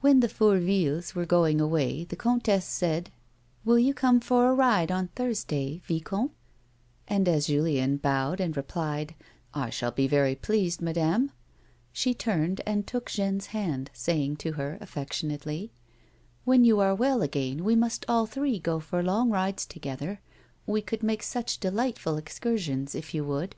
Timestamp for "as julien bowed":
7.28-8.40